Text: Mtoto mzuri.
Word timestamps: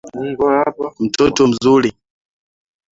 Mtoto 0.99 1.47
mzuri. 1.49 1.89